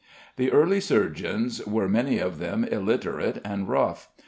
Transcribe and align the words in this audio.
The 0.35 0.51
early 0.51 0.79
surgeons 0.81 1.63
were 1.67 1.87
many 1.87 2.17
of 2.17 2.39
them 2.39 2.63
illiterate 2.63 3.39
and 3.45 3.69
rough. 3.69 4.09